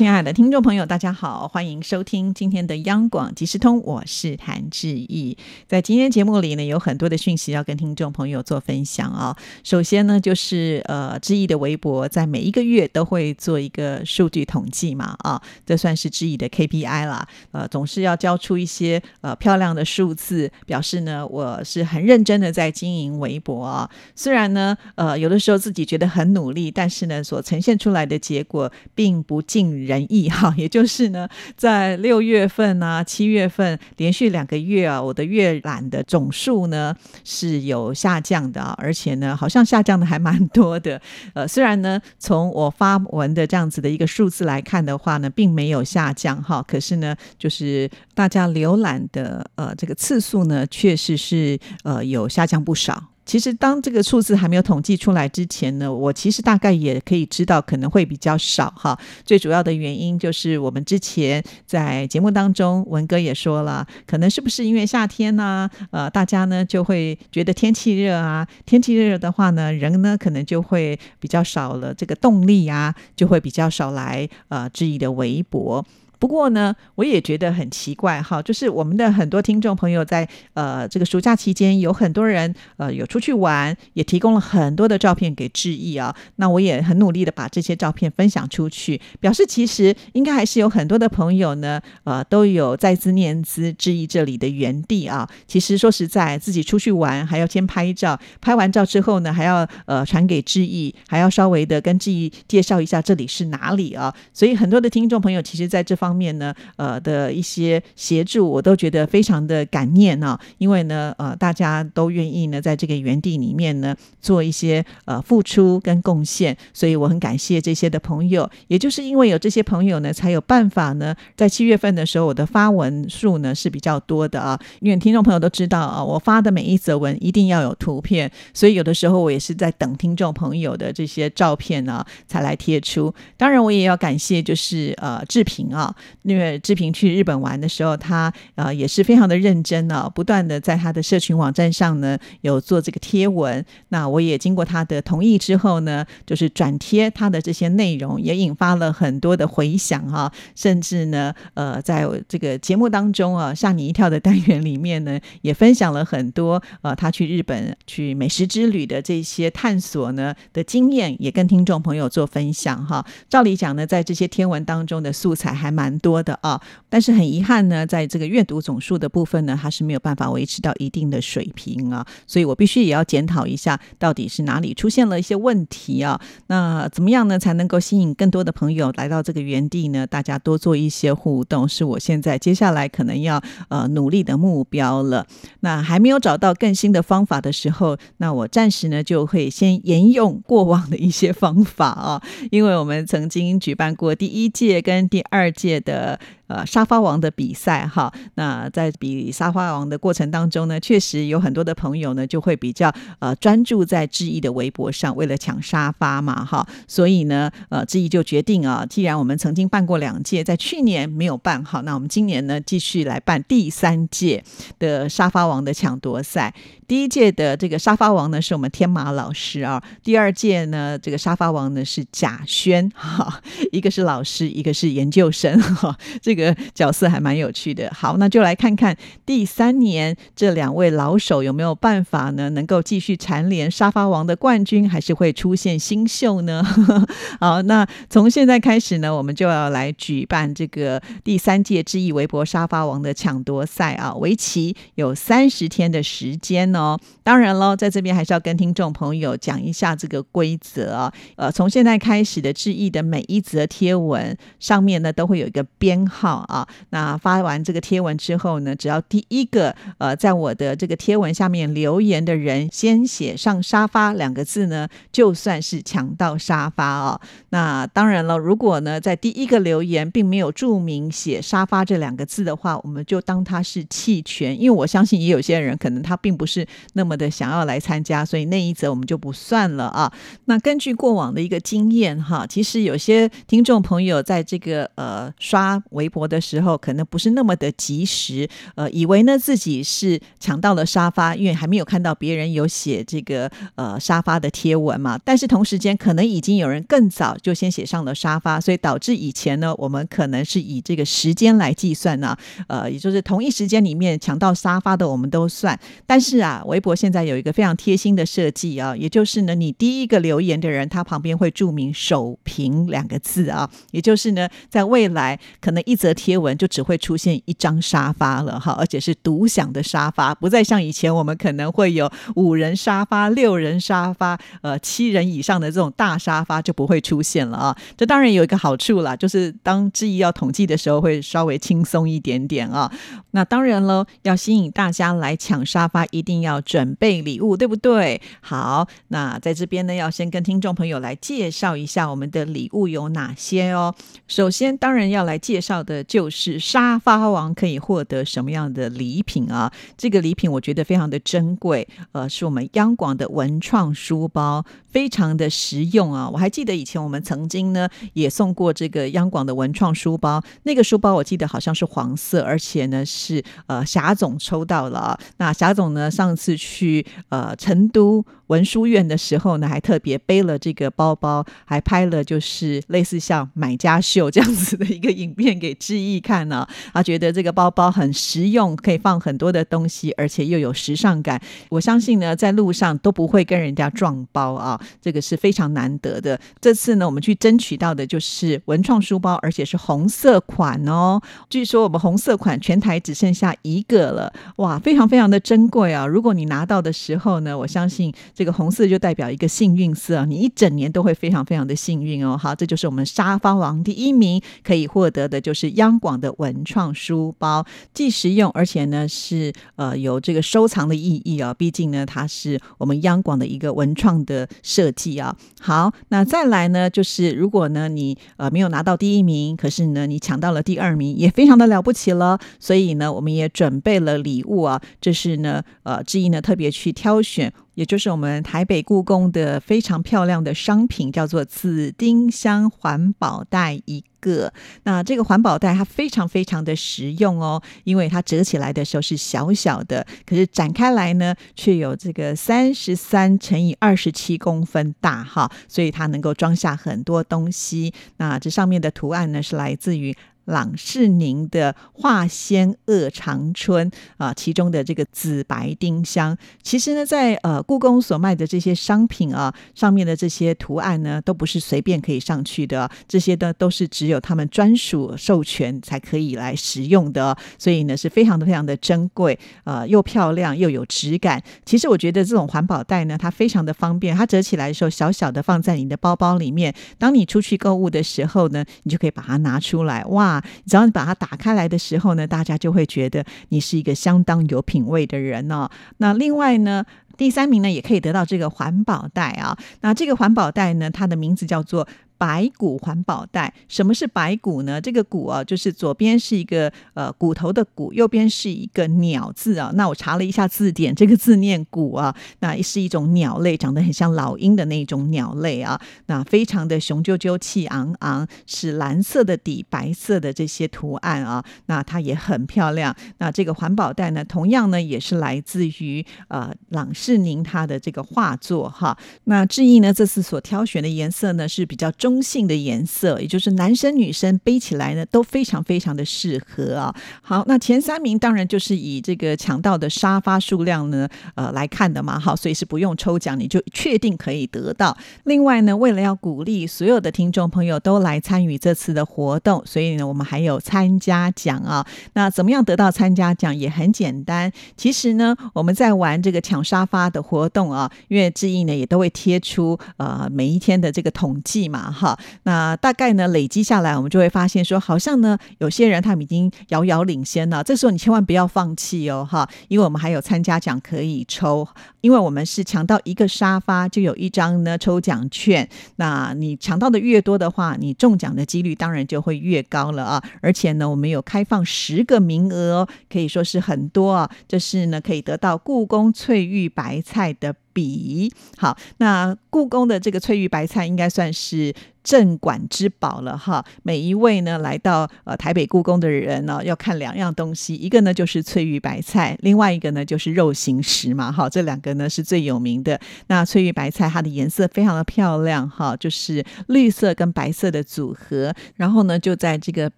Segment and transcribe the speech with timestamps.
[0.00, 5.36] 亲爱的听众朋友，大家好，欢迎收听今天的央广即时通，我是谭志毅。
[5.68, 9.36] 在今天节目里呢，有很多的讯息要跟听众朋友做分享啊。
[9.62, 17.28] 首先呢，就是呃，志毅的微博在每一个月都会做一个数据统计嘛，啊，这算是志毅的 KPI 啦。
[17.50, 23.90] 呃，总是要交出一些呃漂亮的数字，表示呢我是很认真的在经营微博啊。
[24.16, 36.94] 虽然呢，呃，有的时候自己觉得很努力，但是呢，所呈现出来的结果并不尽人人意哈， 也就是呢，在六月份啊、七月份连续两个月啊，我的阅览的总数呢
[37.24, 41.00] 是有下降的啊，而且呢，好像下降的还蛮多的。
[41.34, 53.02] 呃，虽然呢，从我发文的这样子的一个数字来看的话呢，并没有下降哈，可是呢，就是大家浏览的呃这个次数呢，确实是呃有下降不少。
[53.30, 58.98] 其实，当这个数字还没有统计出来之前呢，我其实大概也可以知道可能会比较少哈。
[59.24, 65.70] 最主要的原因就是我们之前在节目当中，文哥也说了，可能是不是因为夏天呢？
[65.92, 75.86] 呃，大家呢就会觉得天气热啊，天气热的话呢，人呢可能就会比较少了这个动力啊，就会比较少来呃质疑的微博。
[76.20, 86.14] 不过呢，我也觉得很奇怪哈，就是我们的很多听众朋友在呃这个暑假期间，有很多人呃有出去玩，也提供了很多的照片给志毅啊。
[86.36, 95.26] 那我也很努力的把这些照片分享出去，表示其实应该还是有很多的朋友呢，呃都有在思念兹志毅这里的原地啊。
[95.46, 104.14] 其实说实在，自己出去玩还要先拍照，拍完照之后呢，还要呃传给志毅，还要稍微的跟志毅介绍一下这里是哪里啊。
[104.34, 106.09] 所以很多的听众朋友其实在这方。
[106.10, 118.50] 方面呢，呃的一些协助，我都觉得非常的感念啊，因为呢，呃，大家都愿意呢，在这个园地里面呢，做一些呃付出跟贡献，所以我很感谢这些的朋友。
[118.66, 124.58] 也就是因为有这些朋友呢，才有办法呢，在七月份的时候，我的发文数呢是比较多的啊。
[124.80, 133.14] 因为听众朋友都知道啊，我发的每一则文一定要有图片，所以有的时候我也是在等听众朋友的这些照片呢，才来贴出。
[133.36, 135.94] 当然，我也要感谢就是呃志平啊。
[136.22, 143.64] 因为志平去日本玩的时候，他呃也是非常的认真呢，不断的在他的社群网站上呢有做这个贴文。
[143.88, 150.32] 那我也经过他的同意之后呢，就是转贴他的这些内容，也引发了很多的回响哈。
[150.54, 163.04] 甚至呢，呃，在这个节目当中啊，吓你一跳的单元里面呢，也分享了很多呃他去日本去美食之旅的这些探索呢的经验，也跟听众朋友做分享哈。
[163.28, 165.89] 照理讲呢，在这些天文当中的素材还蛮。
[165.98, 176.20] 多的啊，但是很遗憾呢，在这个阅读总数的部分呢，它是没有办法维持到一定的水平啊，所以我必须也要检讨一下，到底是哪里出现了一些问题啊？
[176.46, 180.06] 那怎么样呢，才能够吸引更多的朋友来到这个原地呢？
[180.06, 185.26] 大家多做一些互动，是我现在接下来可能要呃努力的目标了。
[185.60, 195.79] 那还没有找到更新的方法的时候，那我暂时呢就会先沿用过往的一些方法啊，因为我们曾经举办过第一届跟第二届。
[195.80, 196.18] 的
[196.50, 214.42] 呃沙发王的比赛哈，那在比沙发王的过程当中呢，确实有很多的朋友呢就会比较呃专注在志毅的微博上，为了抢沙发嘛哈，所以呢呃志毅就决定啊，既然我们曾经办过两届，在去年没有办好，那我们今年呢继续来办第三届
[214.80, 216.52] 的沙发王的抢夺赛。
[216.88, 223.40] 第一届的这个沙发王呢是我们天马老师啊，第二届呢这个沙发王呢是贾轩哈，
[223.70, 225.56] 一个是老师，一个是研究生。
[225.60, 227.90] 哈，这个个角色还蛮有趣的。
[227.94, 228.96] 好，那就来看看
[229.26, 236.64] 第三年这两位老手有没有办法呢，能够继续蝉联沙发王的冠军，还是会出现新秀呢？
[237.38, 246.96] 好，那从现在开始呢，我们就要来举办这个第三届智毅微博沙发王的抢夺赛啊，为期有三十天的时间哦。
[247.22, 251.12] 当然喽，在这边还是要跟听众朋友讲一下这个规则啊。
[251.36, 256.66] 呃，从现在开始的智毅的每一则贴文上面呢，都会有一个编号啊。
[256.90, 267.20] 那发完这个贴文之后呢，只要第一个呃在我的这个贴文下面留言的人先写上“沙发”两个字呢，就算是抢到沙发啊。
[267.50, 280.12] 那当然了，如果呢在第一个留言并没有注明写“沙发”这两个字的话，我们就当它是弃权，因为我相信也有些人可能他并不是那么的想要来参加，所以那一则我们就不算了啊。
[280.46, 295.18] 那根据过往的一个经验哈，其实有些听众朋友在这个呃刷微博活的时候，可能不是那么的及时，呃，以为呢自己是抢到了沙发，因为还没有看到别人有写这个呃沙发的贴文嘛。
[295.24, 302.36] 但是同时间可能已经有人更早就先写上了沙发，所以导致以前呢，我们可能是以这个时间来计算呢，
[302.68, 305.78] 呃，也就是同一时间里面抢到沙发的我们都算。
[306.06, 327.76] 但是啊，微博现在有一个非常贴心的设计啊，也就是呢，你第一个留言的人，他旁边会注明“首屏”两个字啊，也就是呢，在未来可能一则贴文就只会出现一张沙发了哈，而且是独享的沙发，不再像以前我们可能会有五人沙发、六人沙发、呃七人以上的这种大沙发就不会出现了啊。
[327.96, 332.90] 这当然有一个好处啦，就是当质疑要统计的时候会稍微轻松一点点啊。
[333.32, 338.20] 那当然喽，要吸引大家来抢沙发，一定要准备礼物，对不对？
[338.40, 343.94] 好，那在这边呢，要先跟听众朋友来介绍一下我们的礼物有哪些哦。
[344.26, 349.72] 首先，当然要来介绍的就是沙发王可以获得什么样的礼品啊？
[349.96, 356.30] 这个礼品我觉得非常的珍贵，呃，是我们央广的文创书包，非常的实用啊。
[356.30, 365.18] 我还记得以前我们曾经呢也送过这个央广的文创书包，那个书包我记得好像是黄色，而且呢是呃霞总抽到了。
[365.38, 368.24] 那霞总呢上次去呃成都。
[368.50, 376.66] 文殊院的时候呢，还特别背了这个包包，还拍了就是类似像买家秀这样子的一个影片给志毅看呢。
[376.92, 381.40] 他觉得这个包包很实用，可以放很多的东西，而且又有时尚感。
[381.70, 386.38] 我相信呢，在路上都不会跟人家撞包啊，这个是非常难得的。
[386.60, 391.20] 这次呢，我们去争取到的就是文创书包，而且是红色款哦。
[391.48, 396.04] 据说我们红色款全台只剩下一个了，哇，非常非常的珍贵啊！
[396.04, 398.12] 如果你拿到的时候呢，我相信。
[398.40, 402.38] 这个红色就代表一个幸运色，你一整年都会非常非常的幸运哦。
[402.38, 411.52] 好，这就是我们沙发王第一名可以获得的，就是央广的文创书包，既实用，而且呢是呃有这个收藏的意义啊。
[411.52, 415.36] 毕竟呢，它是我们央广的一个文创的设计啊。
[415.60, 422.40] 好，那再来呢，就是如果呢你呃没有拿到第一名，可是呢你抢到了第二名，也非常的了不起了。
[422.58, 427.52] 所以呢，我们也准备了礼物啊，这是呢呃志毅呢特别去挑选。
[427.74, 434.52] 也就是我们台北故宫的非常漂亮的商品，叫做紫丁香环保袋一个。
[434.82, 447.94] 那这个环保袋它非常非常的实用哦，因为它折起来的时候是小小的，可是展开来呢却有这个三十三乘以二十七公分大哈，所以它能够装下很多东西。
[448.18, 450.14] 那这上面的图案呢是来自于。
[450.50, 471.42] 朗世宁的化仙鄂长春啊，其中的这个紫白丁香，其实呢，在呃故宫所卖的这些商品啊，上面的这些图案呢，都不是随便可以上去的，这些呢都是只有他们专属授权才可以来使用的，所以呢，是非常的非常的珍贵，呃，又漂亮又有质感。
[471.64, 480.39] 其实我觉得这种环保袋呢，它非常的方便，它折起来的时候小小的放在你的包包里面，当你出去购物的时候呢，你就可以把它拿出来，哇！
[480.66, 485.68] 只要你把它打开来的时候呢，大家就会觉得你是一个相当有品位的人哦。
[485.98, 486.84] 那另外呢，
[487.16, 489.56] 第三名呢也可以得到这个环保袋啊。
[489.80, 491.86] 那这个环保袋呢，它的名字叫做。
[492.20, 494.78] 白骨环保袋，什么是白骨呢？
[494.78, 499.72] 这个骨啊，就是左边是一个呃骨头的骨，右边是一个鸟字啊。
[499.74, 505.80] 那我查了一下字典，这个字念骨啊，那是一种鸟类，长得很像老鹰的那种鸟类啊。
[506.08, 511.42] 那非常的雄赳赳气昂昂，是蓝色的底，白色的这些图案啊。
[511.66, 512.94] 那它也很漂亮。
[513.16, 518.94] 那这个环保袋呢，同样呢也是来自于呃朗世宁他的这个画作哈。
[519.24, 522.09] 那志毅呢这次所挑选的颜色呢是比较中。
[522.10, 526.92] 中性的颜色，也就是男生女生背起来呢都非常非常的适合啊。
[527.22, 532.18] 好，那前三名当然就是以这个抢到的沙发数量呢呃来看的嘛。
[532.18, 534.96] 好，所以是不用抽奖，你就确定可以得到。
[535.22, 541.86] 另外呢，为了要鼓励所有的听众朋友都来参与这次的活动，所以呢，我们还有参加奖啊。
[542.14, 544.50] 那怎么样得到参加奖也很简单。
[544.76, 557.62] 其实呢，我们在玩这个抢沙发的活动啊，因为志毅呢也都会贴出呃每一天的这个统计嘛，好，那大概呢累积下来，我们就会发现说，好像呢有些人他们已经遥遥领先了。
[557.62, 561.68] 这时候你千万不要放弃哦，哈，因为我们还有参加奖可以抽，
[562.00, 570.22] 因为我们是抢到一个沙发就有一张呢抽奖券，那你抢到的越多的话，你中奖的几率当然就会越高了啊。
[570.40, 574.30] 而且呢，我们有开放十个名额，可以说是很多啊。
[574.48, 578.32] 这是呢可以得到故宫翠玉白菜的笔。
[578.56, 581.74] 好，那故宫的这个翠玉白菜应该算是。
[582.02, 583.64] 镇馆之宝了哈！
[583.82, 591.30] 每一位呢来到呃台北故宫的人呢，要看两样东西，一个呢就是翠玉白菜，另外一个呢就是肉形石嘛。
[591.30, 592.98] 哈，这两个呢是最有名的。
[593.26, 598.52] 那翠玉白菜它的颜色非常的漂亮哈，就是绿色跟白色的组合。
[598.76, 599.90] 然后呢就在这个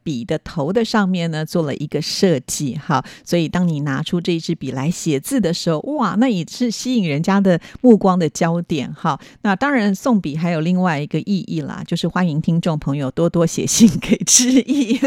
[0.03, 9.21] 笔的头的上面呢做了一个设计哈，所以当你拿出这一支笔来写字的时候，哇，那也是吸引人家的目光的焦点哈。
[9.43, 11.85] 那当然送笔还有另外一个意义啦。
[11.93, 14.99] 就是欢迎听众朋友多多写信给知意。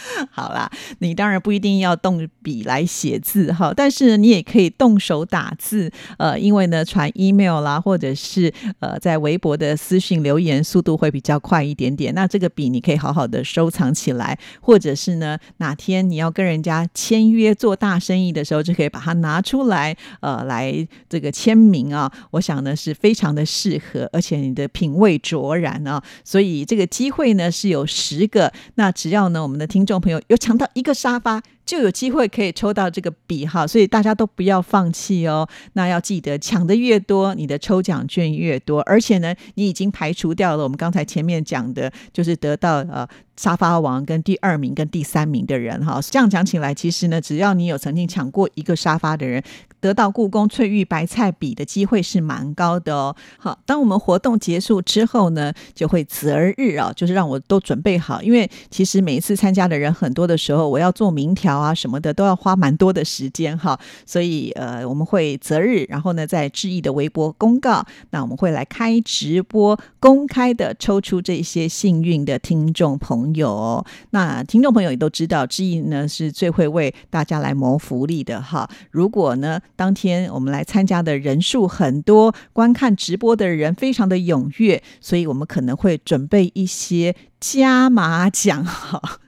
[0.30, 5.90] 好啦，你当然不一定要动笔来写字哈，但是你也可以动手打字。
[6.18, 12.14] 呃，因为呢，传 email 啦，或者是呃，在微博的私信留言速度会比较快一点点。
[12.14, 22.10] 那这个笔你可以好好的收藏起来，或者是呢，哪天你要跟人家签约做大生意的时候，就可以把它拿出来，呃，来这个签名啊。
[22.32, 26.02] 我想呢，是非常的适合，而且你的品味卓然啊。
[26.24, 29.92] 所以这个机会呢是有十个，那只要呢，我们的听听。
[29.92, 35.48] 众朋友有抢到一个沙发，就有机会可以抽到这个笔哈，所以大家都不要放弃哦。
[35.74, 46.00] 那要记得抢的越多，你的抽奖券越多，而且呢，你已经排除掉了我们刚才前面讲的，就是得到呃沙发王跟第二名跟第三名的人哈。
[46.02, 49.42] 这样讲起来，其实呢，只要你有曾经抢过一个沙发的人。
[49.80, 53.16] 得到故宫翠玉白菜笔的机会是蛮高的哦。
[53.36, 63.78] 好，当我们活动结束之后呢，就会择日啊，就是让我都准备好，因为其实每一次参加的人很多的时候，我要做名条啊什么的，都要花蛮多的时间哈。
[64.06, 73.84] 所以呃，我们会择日，然后呢，在志毅的微博公告，那我们会来开直播，公开的抽出这些幸运的听众朋友。
[74.10, 78.68] 那听众朋友也都知道，志毅呢是最会为大家来谋福利的哈。
[78.90, 89.18] 如果呢，当天我们来参加的人数很多，观看直播的人非常的踊跃，所以我们可能会准备一些加码奖哈。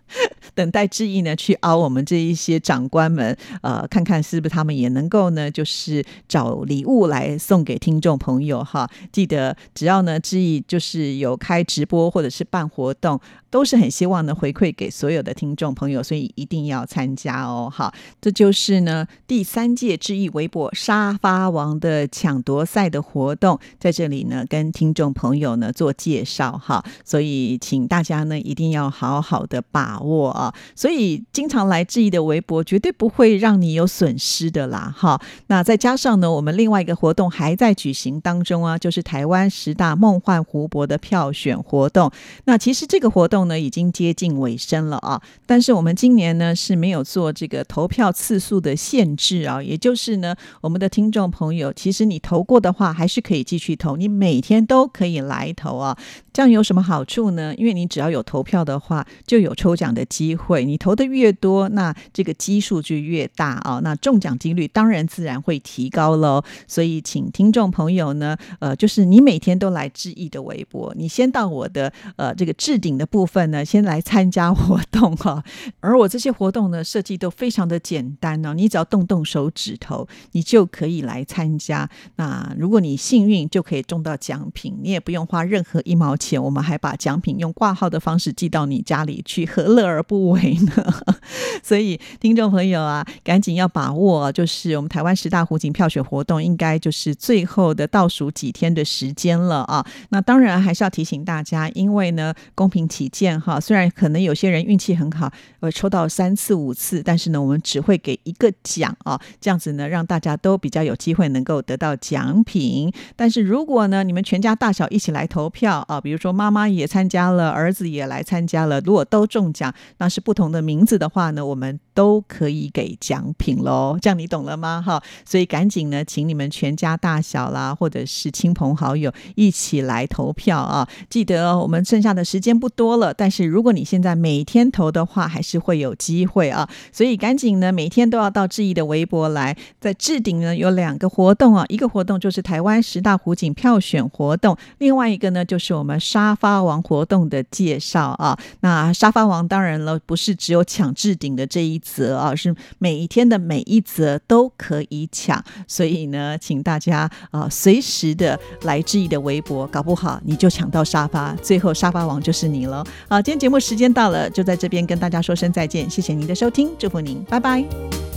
[0.54, 8.88] 等待志毅呢去凹我们这一些长官们，呃，看看是不是他们也能够呢，就是找礼物来送给听众朋友哈。
[9.12, 13.20] 记得只要呢志毅就是有开直播或者是办活动，
[13.50, 17.68] 都是很希望呢回馈给所有的听众朋友，所以一定要参加哦。
[17.72, 26.84] 好，这就是呢第三届志毅微博沙发王的抢夺赛的活动，在这里呢跟听众朋友呢做介绍哈。
[27.04, 30.43] 所以请大家呢一定要好好的把握啊。
[30.74, 35.20] 所以经常来质疑的微博绝对不会让你有损失的啦，哈。
[35.46, 42.10] 那再加上呢，我们另外一个活动还在举行当中啊，就是台湾十大梦幻湖泊的票选活动。
[42.44, 55.96] 那其实这个活动呢已经接近尾声了啊，但是我们今年呢是没有做这个投票次数的限制啊，也就是呢，我们的听众朋友，其实你投过的话还是可以继续投，你每天都可以来投啊。
[56.32, 57.54] 这样有什么好处呢？
[57.56, 60.33] 因为你只要有投票的话，就有抽奖的机。
[60.34, 63.80] 会你投的越多，那这个基数就越大啊。
[63.82, 66.42] 那中奖几率当然自然会提高喽。
[66.66, 75.44] 所以，请听众朋友呢，呃，就是你每天都来致意的微博，你先到我的呃这个置顶的部分呢，先来参加活动哈。
[75.80, 81.88] 而我这些活动呢，设计都非常的简单哦，你只要动动手指头，你就可以来参加。
[82.16, 86.14] 那如果你幸运，就可以中到奖品，你也不用花任何一毛。
[86.16, 90.94] 钱，我们还把奖品用挂号的方式寄到你家里去，何乐而不为呢？
[91.62, 99.84] 所以，听众朋友啊，赶紧要把握，就是我们台湾十大湖景票选活动，应该就是最后的倒数几天的时间了啊。
[100.10, 112.92] 那当然还是要提醒大家，因为呢，公平起见哈，虽然可能有些人运气很好，呃，抽到三次五次，但是呢，我们只会给一个奖啊，这样子呢，让大家都比较有机会能够得到奖品。
[113.16, 123.98] 但是如果呢，你们全家大小一起来投票啊，比如说妈妈也参加了，儿子也来参加了，如果都中奖，那是不同的名字的话呢，我们都可以给奖品喽。
[124.00, 124.80] 这样你懂了吗？
[124.80, 130.88] 哈，所以赶紧呢，请你们全家大小啦，或者是亲朋好友一起来投票啊！
[131.10, 136.68] 记得哦，我们剩下的时间不多了，但是如果你现在每天投的话，还是会有机会啊。
[136.92, 148.38] 所以赶紧呢，每天都要到志毅的微博来，在置顶呢有两个活动啊，一个活动就是台湾十大湖景票选活动，另外一个呢就是我们沙发王活动的介绍啊。
[148.60, 155.42] 那沙发王当然了，不是只有抢置顶的这一则啊，是每一天的每一则都可以抢。
[155.66, 162.84] 所以呢，请大家啊随时的来志毅的微博，搞不好你就抢到沙发，最后沙发王就是你了。
[163.08, 168.13] 好，今天节目时间到了，就在这边跟大家说声再见，谢谢您的收听，祝福您，拜拜。